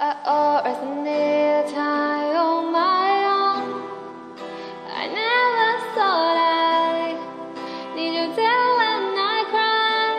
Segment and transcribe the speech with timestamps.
[0.00, 3.82] I always need time on my own.
[4.86, 7.18] I never thought I
[7.96, 10.14] need you there when I cry.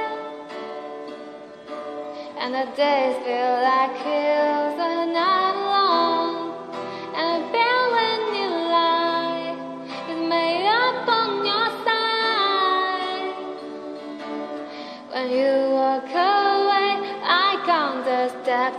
[2.39, 6.35] And the days feel like hills the night long.
[7.15, 9.55] And the bed when you lie
[10.11, 13.31] is made up on your side.
[15.13, 16.38] When you walk I count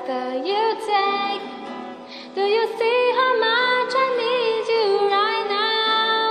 [0.06, 1.42] that you take.
[2.34, 6.30] Do you see how much I need you right now?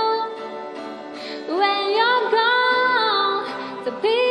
[1.60, 4.29] When you're gone, the pieces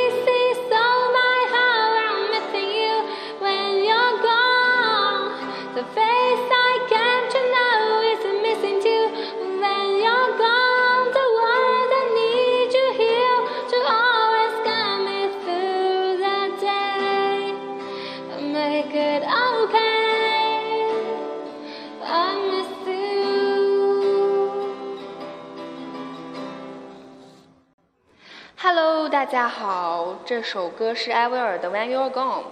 [28.62, 32.44] Hello，大家好，这首歌是艾薇儿的《When You're Gone》。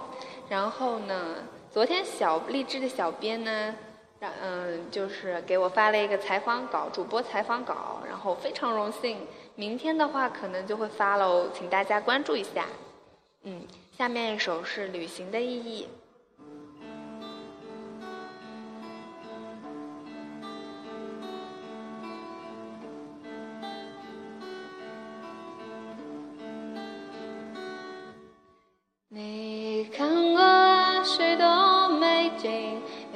[0.48, 1.36] 然后呢，
[1.70, 3.76] 昨天小励志的小编呢，
[4.18, 9.24] 让嗯，就是给我发了一个采访稿，主播采访稿，然后非常荣幸。
[9.54, 12.66] 明天的话可能就会发喽，请大家关注一下。
[13.44, 13.62] 嗯，
[13.96, 15.84] 下面一首是《旅行的意义》。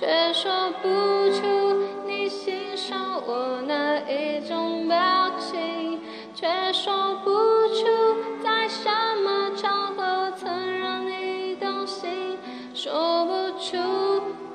[0.00, 0.50] 却说
[0.80, 0.88] 不
[1.30, 1.42] 出
[2.06, 4.96] 你欣赏我哪一种表
[5.38, 6.00] 情，
[6.34, 7.30] 却说不
[7.74, 7.84] 出
[8.42, 8.88] 在什
[9.22, 12.38] 么场合曾让你动心，
[12.72, 13.76] 说不出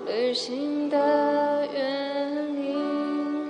[0.07, 3.47] 旅行的原因。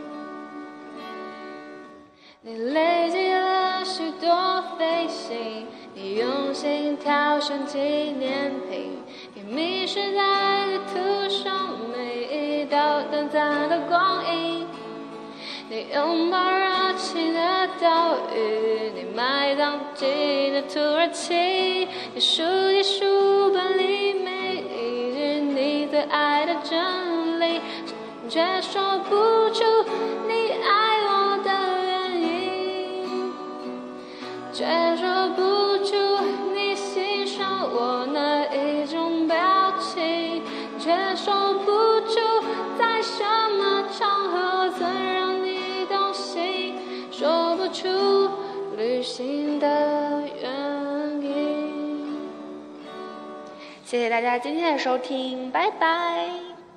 [2.41, 9.01] 你累积了许多飞行，你用心挑选纪念品，
[9.33, 11.14] 你迷失在地图上
[13.11, 14.65] 每一道短暂的光阴。
[15.67, 27.59] 你拥抱热情的岛屿，你埋葬进的土耳其，你数起书本里每一句你最爱的真理，
[28.29, 29.15] 却说不
[29.51, 29.63] 出
[30.27, 31.49] 你爱我的
[31.83, 33.33] 原因，
[34.53, 34.65] 却
[34.97, 35.41] 说不
[35.83, 35.95] 出
[36.53, 39.35] 你欣赏我哪一种表
[39.79, 40.43] 情，
[40.77, 42.19] 却说不出
[53.95, 56.54] 谢谢大家今天的收听，拜拜。